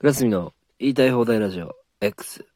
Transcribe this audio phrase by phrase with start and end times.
[0.00, 2.46] 倉住の言いたい放題ラジオ X。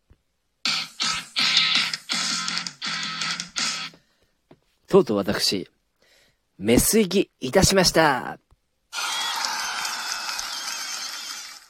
[4.88, 5.68] とうとう私、
[6.56, 8.38] メス行きいたしました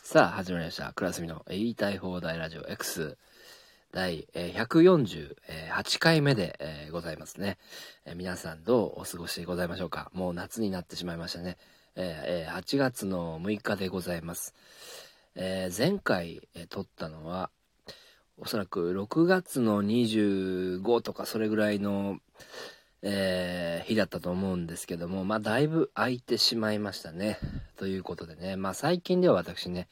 [0.04, 0.92] さあ、始まりました。
[0.92, 3.18] 倉住の言いたい放題ラジオ X。
[3.90, 7.58] 第148回目で、ございますね、
[8.14, 11.56] 皆さんどうお過ごしでございましょうかもう夏になってしまいましたね。
[11.96, 14.54] 8月の6日でございます。
[15.36, 17.50] え前回、え撮ったのは、
[18.36, 22.18] おそらく6月の25とかそれぐらいの、
[23.02, 27.38] えー、日だったと思うんですけども、まあ、だいぶ空いてしまいましたね。
[27.76, 29.88] ということでね、まあ、最近では私ね、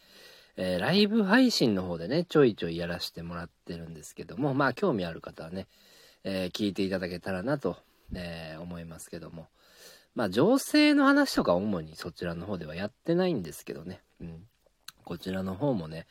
[0.56, 5.68] えー、ライブ配信の方でね、ちょいちょいやらせてもらってるんですけども、まあ、興味ある方はね、
[6.24, 7.76] えー、聞いていただけたらなと、
[8.14, 9.46] え思いますけども。
[10.14, 14.02] まあ、情勢の話とか主にそちらの方ではやってないんですけどね。
[14.20, 14.46] うん。
[15.04, 16.06] こちらの方もね、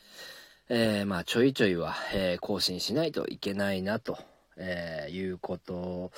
[0.69, 4.17] えー、まあ、ちょいちょいは、えー、更新しないといけないなと、
[4.57, 6.11] えー、いうこと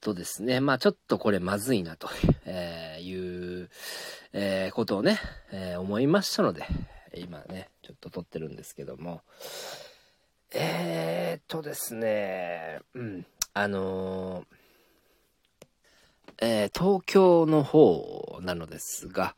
[0.00, 2.08] とですね、まあ、ちょっとこれまずいなと、
[2.46, 3.68] えいう、
[4.32, 5.18] えことをね、
[5.52, 6.66] え思いましたので、
[7.14, 9.22] 今ね、ちょっと撮ってるんですけども、
[10.52, 14.60] えー、っとですね、うん、あのー
[16.42, 19.34] えー、東京の方なのですが、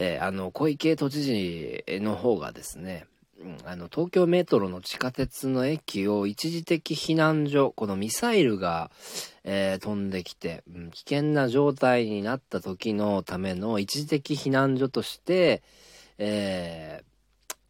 [0.00, 3.06] えー、あの、小池都知事の方がですね、
[3.40, 8.92] うん、あの、東京メトロの地下鉄の駅を一時的避難所、このミサイルが、
[9.42, 15.62] えー、飛んできて、うん、危険な状態になった時のための一時的避難所として、
[16.20, 17.02] え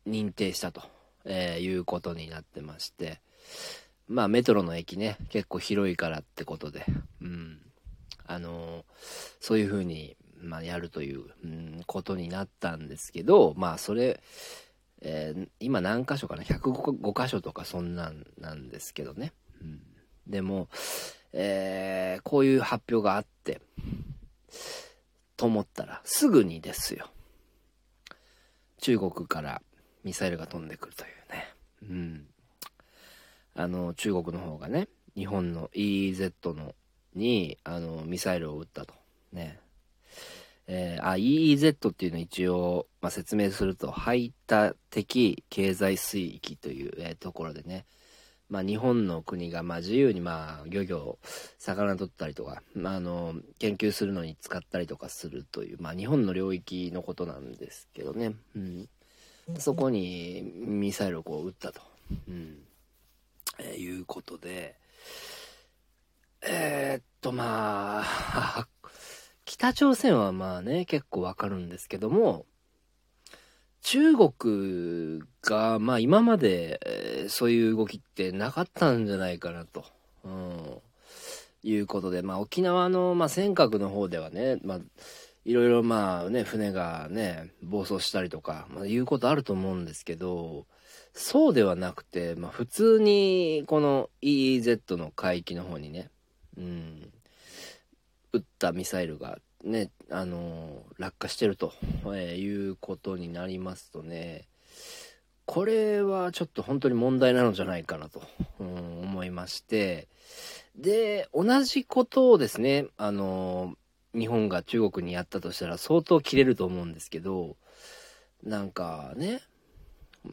[0.06, 0.82] 認定したと、
[1.24, 3.20] えいうことになってまして、
[4.06, 6.84] まあ、メトロの駅ね、結構広いからってことで、
[7.20, 7.58] うん。
[8.30, 8.84] あの
[9.40, 14.20] そういう風に、まあ、やるという、うん、ことになったんですけど、まあ、それ、
[15.00, 19.32] えー、今何箇所かな ?105 箇所とかそんなんなんですけどね。
[19.60, 19.80] うん、
[20.26, 20.68] でも、
[21.32, 23.60] えー、こういう発表があって、
[25.36, 27.10] と思ったら、すぐにですよ。
[28.80, 29.62] 中国から
[30.04, 31.54] ミサイルが飛んでくるというね。
[31.82, 32.26] うん。
[33.54, 36.74] あの、中国の方がね、日本の EEZ の
[37.14, 38.94] に、あの、ミサイルを撃ったと。
[39.32, 39.60] ね。
[40.70, 47.86] えー、あ、EEZ っていうのを一応、まあ、説明すると、排他的経済水域という、えー、ところでね、
[48.50, 51.18] まあ、日本の国が、まあ、自由に、まあ、漁業、
[51.58, 58.34] 魚取ったりとか、まあ、あの、研究するのに使ったりとかするという、まあ、日本の領域のことなんですけどね。
[58.54, 58.88] うん。
[59.58, 61.80] そこにミサイルをこう撃ったと。
[62.28, 62.58] うん。
[63.58, 64.76] えー、いうことで、
[66.42, 68.68] えー、っと、まあ、
[69.48, 72.44] 北朝鮮はまあね、結構わかるんですけども、
[73.80, 79.86] 中国が、まあ今まで、そういう動きってなかったんじゃないかなと、
[80.22, 80.82] うん、
[81.62, 84.80] いうことで、まあ沖縄の、まあ尖閣の方ではね、まあ、
[85.46, 90.66] いろいろまあね、船がね、暴走したりとか、まあいうことあると思うんですけど、
[91.14, 96.10] そうではなくて、まあ普通にこの EEZ の海域の方にね、
[96.58, 96.97] うん、
[98.32, 101.72] 撃ったミサイルがね、あのー、落下してると、
[102.06, 104.48] えー、いうことになりますとね、
[105.46, 108.22] これはちょっと本当に問題なのじゃないかなと、
[108.60, 110.08] うん、思いまして、
[110.76, 117.56] で、同じことをですね、あのー、日本が中国にやったとしたら相当切れると思うんですけど、
[118.44, 119.40] なんかね、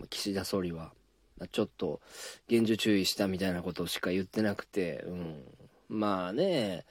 [0.09, 0.91] 岸田総理は、
[1.51, 1.99] ちょっと
[2.47, 5.43] 厳重注意したみたいなことしか言ってなくて、うん、
[5.89, 6.85] まあね、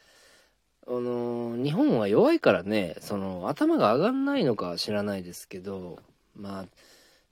[0.87, 5.99] あの、日本は弱いからね、その、頭が上がんないのか知らないですけど、
[6.37, 6.67] まあ、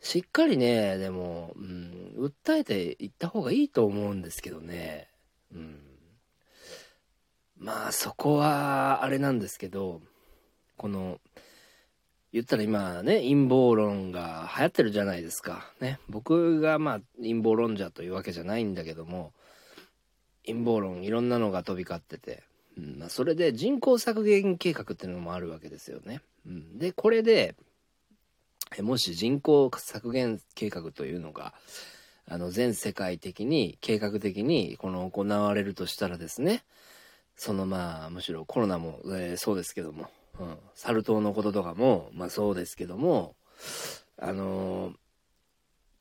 [0.01, 5.09] しっかりね、でも、うん、訴えていった方がいいと思うんですけどね。
[5.55, 5.79] うん。
[7.59, 10.01] まあ、そこは、あれなんですけど、
[10.77, 11.21] この、
[12.33, 15.71] 言ったら今ね、陰謀論が流行ってるじゃないですか。
[15.81, 16.01] ね。
[16.09, 19.35] 僕がまあ、陰謀論者というわけじゃないんだけども、
[20.47, 22.43] 陰謀論いろんなのが飛び交ってて、
[22.77, 26.21] うんまあ、それで人口削減計画っていうのもあるわけですよね。
[26.47, 27.55] うん、でこれで
[28.81, 31.53] もし人口削減計画というのが
[32.27, 36.65] あの全世界的に計画的にこの行われるとしたらですね
[37.37, 40.07] そのまあむしろコロナも、えー、そうですけども、
[40.41, 43.35] うん、サル痘のこととかもまあそうですけども
[44.19, 44.93] あの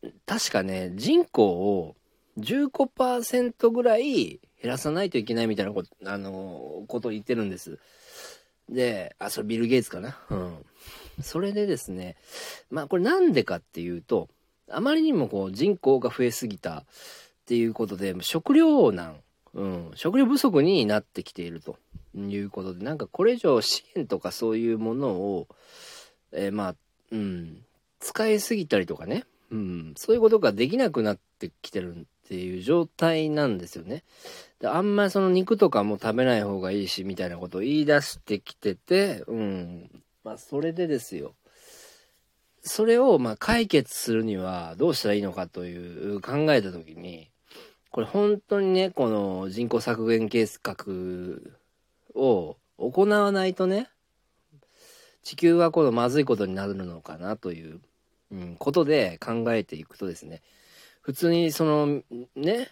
[0.04, 1.96] ー、確かね人口を
[2.40, 7.80] 15%ぐらい減らさないといけないみたいなこと、あのー、ことを言ってるんです。
[8.70, 10.18] で、あ、それビル・ゲイツかな？
[10.30, 10.66] うん。
[11.22, 12.16] それでですね、
[12.70, 14.30] まあこれなんでかっていうと、
[14.70, 16.86] あまりにもこう人口が増えすぎたっ
[17.46, 19.18] ていうことで、食糧難、
[19.54, 21.78] うん、食料不足になってきていると
[22.16, 25.48] いうことで、なんかこれ以上支援とかそういうものを、
[26.32, 26.76] えー、まあ、
[27.12, 27.66] うん、
[28.00, 34.06] 使いすぎたりとかね、うん、そういうことができなくなってきてるっていう状態なんですよね。
[34.62, 39.92] であんまりその肉とかも食べない方がいいし、みたいなことを言い出してきてて、うん、
[40.24, 41.36] まあそれでですよ。
[42.62, 47.30] それをまあ解決するにはどうしたらいいのかという考えた時に、
[47.90, 50.86] これ本当にね、この人口削減計画
[52.16, 53.90] を行わないとね、
[55.22, 57.82] 地球はこのまずいことになるのかなという、
[58.32, 60.42] うん、ことで考えていくとですね、
[61.02, 62.02] 普通にその
[62.36, 62.70] ね、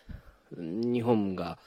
[0.55, 1.57] 日本が、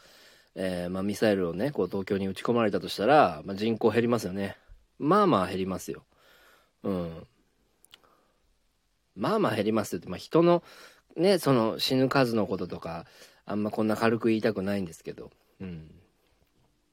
[0.54, 4.56] えー、まあ、ミサイルをね、こう東京に撃ち込まれたとしたら、まあ、人口減りますよね。
[4.98, 6.04] まあまあ減りますよ。
[6.84, 7.26] うん。
[9.16, 10.62] まあまあ減りますよって、まあ、人の
[11.16, 13.06] ね、その死ぬ数のこととか、
[13.44, 15.30] あんまこんな軽く言いたくないんですけど、
[15.60, 15.90] うん。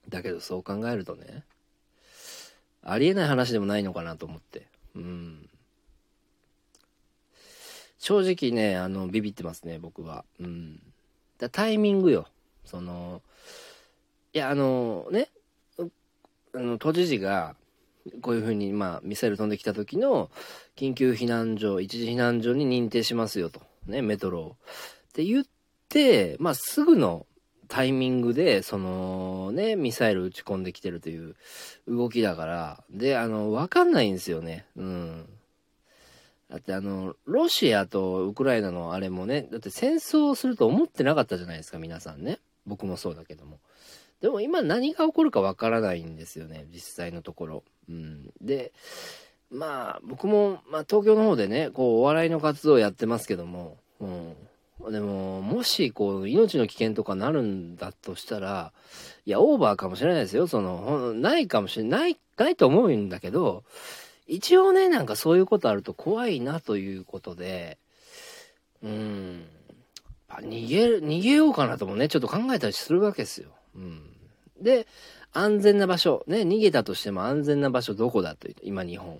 [0.09, 1.43] だけどそう考えるとね、
[2.81, 5.49] ありえない話でもないのかなと思って、うん。
[7.99, 10.25] 正直ね、あの、ビビってますね、僕は。
[10.39, 10.81] うん。
[11.37, 12.27] だタイミングよ。
[12.65, 13.21] その、
[14.33, 15.29] いや、あの、ね、
[16.53, 17.55] あの、都知事が、
[18.21, 20.31] こういうふうに、まあ、ミサイル飛んできた時の
[20.75, 23.61] 緊急避難所、一時避難所に認定しますよと。
[23.85, 24.49] ね、メトロを。
[24.51, 25.45] って言っ
[25.89, 27.25] て、まあ、すぐの
[27.67, 31.35] タイミングで、その、ね、ミサイル撃ち込んできてるという
[31.87, 34.65] 動きだから、で、あの、わかんないんですよね。
[34.75, 35.38] うん。
[36.49, 42.39] だってあの、ロシアとウクライナのあれもね、だって戦争をすると思ってなかったじゃないですか、皆さんね。
[42.65, 43.59] 僕もそうだけども。
[44.21, 47.63] でも今何が起こるかわからないんですよね、実際のところ。
[47.87, 48.31] うん。
[48.41, 48.71] で、
[49.51, 54.35] まあ、僕も、まあ、東京の方でね、こう、お笑いの活動をやってますけども、うん。
[54.91, 58.71] でも、もし、こう、命の危険とかなるんだとしたら、
[59.25, 60.47] いや、オーバーかもしれないですよ。
[60.47, 63.63] その、ないかもしれない、ないと思うんだけど、
[64.29, 67.79] 一応ね、なんかそういうことあると怖いなということで、
[68.83, 69.45] うん。
[70.29, 73.49] 逃げる、逃げようかなともね、ちょっと考えたりするわけですよ。
[73.75, 74.03] うん。
[74.61, 74.87] で、
[75.33, 79.19] 安全な場所、ね、逃げたとしても安全な場所どこだというと、今日本。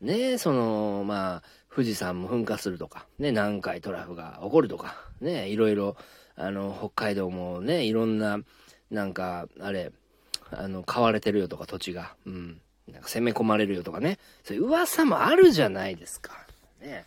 [0.00, 5.96] ね、その、まあ、富士山も噴火するとか、ね、南海トラフが起こるとか、ね、いろいろ、
[6.36, 8.38] あの、北海道もね、いろんな、
[8.90, 9.92] なんか、あれ、
[10.50, 12.14] あの、買われてるよとか、土地が。
[12.24, 12.60] うん。
[12.92, 14.18] なんか攻め込まれるよとかね。
[14.44, 16.46] そういう噂もあるじゃないですか。
[16.80, 17.06] ね。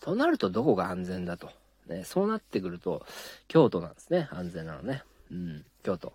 [0.00, 1.50] となるとどこが安全だと。
[1.86, 3.04] ね、そうなってくると、
[3.48, 4.28] 京都なんですね。
[4.30, 5.02] 安全なのね。
[5.30, 6.12] うん、京都。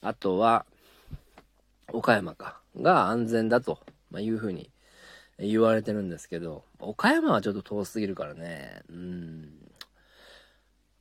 [0.00, 0.64] あとは、
[1.92, 2.60] 岡山か。
[2.80, 3.78] が安全だと、
[4.10, 4.70] まあ、いうふうに
[5.38, 8.82] 言われてるんですけど、岡山はちょっと遠すぎるからね。
[8.90, 9.42] うん。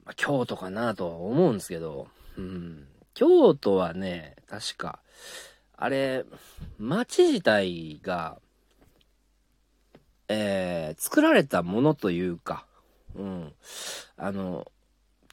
[0.04, 2.08] まあ、京都かなとは思うんですけど、
[2.38, 2.88] うん。
[3.14, 5.00] 京都はね、確か、
[5.78, 6.26] あれ、
[6.78, 8.40] 町自体が、
[10.28, 12.66] えー、作られたものというか、
[13.16, 13.54] うん。
[14.18, 14.72] あの、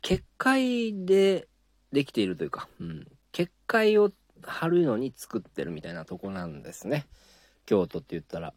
[0.03, 1.49] 結界で
[1.93, 3.07] できているというか、うん。
[3.31, 4.11] 結界を
[4.43, 7.07] 貼るのに作ってるみたいなとこなんですね。
[7.65, 8.53] 京都って言ったら。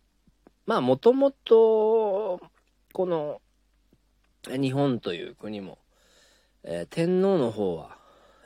[0.65, 2.41] まあ、もともと、
[2.93, 3.41] この、
[4.47, 5.77] 日本という国も、
[6.63, 7.97] えー、天皇の方は、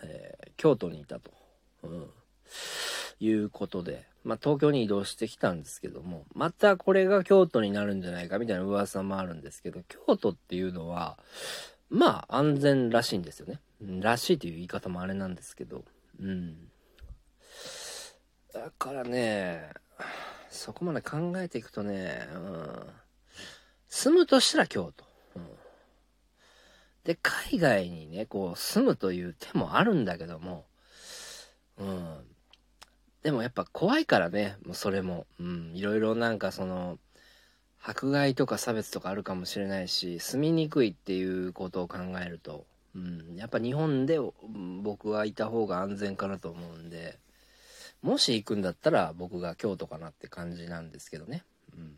[0.04, 1.32] えー、京都にいたと、
[1.84, 2.10] うん、
[3.20, 11.18] いうことで、まあ、東京に移動してきたんですけども、またこれが京都になるんじゃないかみたいな噂もあるんですけど、京都っていうのは、
[11.90, 13.60] まあ安全らしいんですよね。
[14.02, 15.84] らしいという言い方もあれなんですけど、
[16.22, 16.70] うん。
[18.54, 19.70] だからね、
[20.50, 22.88] そこまで考えていくとね、うん、
[23.88, 25.06] 住むとしたら京都。
[25.36, 25.48] うん、
[27.04, 30.66] で、海外にね、こう住むという手もあるんだけども、
[31.78, 32.26] うん。
[33.24, 35.28] でもやっぱ怖いからね、もうそれも。
[35.40, 35.72] うん。
[35.76, 37.00] いろいろなんかその、
[37.82, 43.36] 迫害とか差別とかあるかもしれないし、住みにくいっていうことを考えると、うん。
[43.36, 44.20] やっぱ日本で
[44.82, 47.20] 僕はいた方が安全かなと思うんで、
[48.02, 51.44] もし行くんだったら僕が京都かなって感じなんですけどね。
[51.74, 51.96] うん。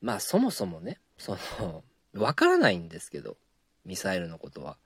[0.00, 1.82] まあそもそもね、その、
[2.14, 3.36] わからないんですけど、
[3.84, 4.76] ミサイルのことは。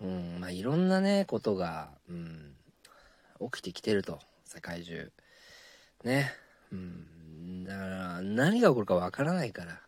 [0.00, 2.54] うん、まあいろんなね、ことが、うん、
[3.40, 5.12] 起きてきてると、世界中。
[6.04, 6.32] ね。
[6.72, 7.64] うん。
[7.64, 9.80] だから、何が起こるかわからないから。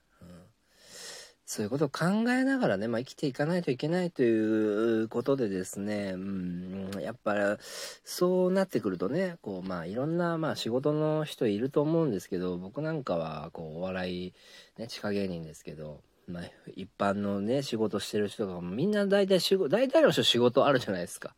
[1.50, 7.58] そういうことを考えながらね、まあ、生きていかないといけないということでですね、うん、やっぱ
[8.04, 14.32] そうなってくるとね、こう、まあ、いろんな、まあ、仕事の人いると思うんですけど、僕なんかは、こう、お笑い、
[14.78, 16.44] ね、地下芸人ですけど、まあ、
[16.76, 21.34] 一般のね、仕事してる人とかもみんな大体仕事、大体の人仕事あるじゃないですか。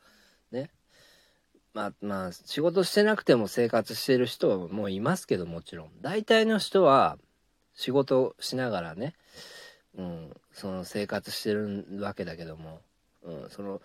[0.51, 0.69] ね。
[1.75, 5.91] まあまあ、仕事してなくても生活してる人もいますけどもちろん。
[6.03, 7.19] 大体の人は
[7.75, 9.15] 仕事しながらね、
[9.97, 12.81] うん、その生活してるわけだけども、
[13.23, 13.81] うん、その、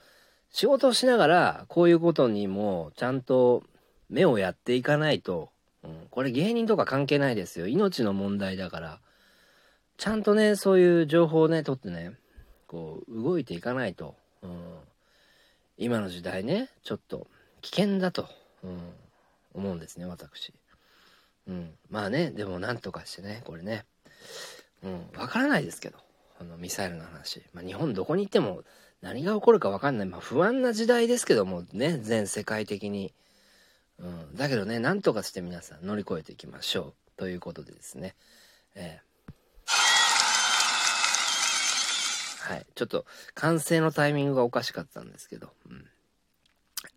[0.51, 3.63] 仕事をしながらこういうことにもちゃんと
[4.09, 5.49] 目をやっていかないと、
[5.83, 7.67] うん、これ芸人とか関係ないですよ。
[7.67, 8.99] 命の問題だから。
[9.97, 12.13] ちゃんとね、そういう情報をね、取ってね、
[12.67, 14.77] こう、動いていかないと、うん、
[15.77, 17.27] 今の時代ね、ちょっと
[17.61, 18.27] 危険だと、
[18.63, 18.79] うん、
[19.53, 20.53] 思うんですね、私。
[21.47, 23.85] うん、まあね、でもなんとかしてね、これね、
[24.83, 25.97] うん、わからないですけど、
[26.39, 27.41] あの、ミサイルの話。
[27.53, 28.63] まあ、日本どこに行っても
[29.01, 30.07] 何が起こるかわかんない。
[30.07, 33.13] まあ、不安な時代ですけども、ね、全世界的に。
[33.99, 36.93] うん、だけどね、なんとかして皆さん乗り越えていきましょう。
[37.17, 38.15] ということでですね、
[38.75, 39.07] えー
[42.47, 42.65] はい。
[42.75, 45.85] ちょっと、完成のタイミングがおかしかったんですけど、うん。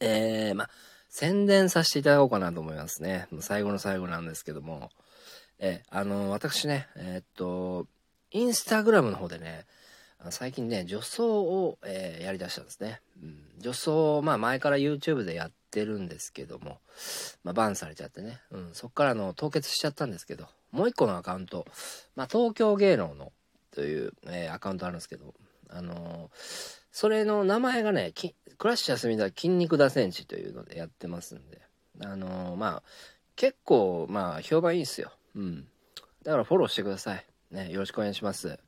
[0.00, 0.68] えー、ま
[1.08, 3.26] 宣伝させていただこうかなと思いますね。
[3.30, 4.90] もう最後の最後なんですけども、
[5.58, 7.86] えー、あの、私ね、えー、っと、
[8.30, 9.66] インスタグラムの方でね、
[10.30, 13.00] 最近ね、女装を、えー、やりだしたんですね。
[13.22, 16.78] うん、女装、まあ前から YouTube でやってるんですけども、
[17.42, 21.66] まあバンされちゃってね、うん、そっからの凍結しちゃったんですけど、もう一個のアカウント、
[22.16, 23.32] まあ東京芸能の
[23.74, 25.34] という、えー、アカウントあるんですけど、
[25.70, 28.12] あのー、それの名前がね、
[28.60, 31.62] クラッシャー隅田筋肉打戦士というのでやってますんで、
[32.04, 32.82] あのー、まあ、
[33.34, 35.10] 結構、まあ、評判いいっすよ。
[35.34, 35.66] うん。
[36.22, 37.24] だからフォローしてください。
[37.50, 38.58] ね、よろしくお願いします。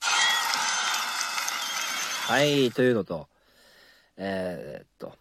[0.00, 3.28] はい、というのと、
[4.16, 5.12] えー、っと、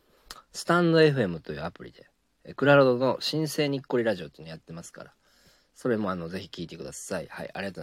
[0.53, 2.07] スタンド FM というアプリで、
[2.53, 5.11] クラロドの新生にっこりラジオっていうのやってますから、
[5.75, 7.27] それもあの、ぜひ聞いてください。
[7.29, 7.81] はい、ありがとうございました。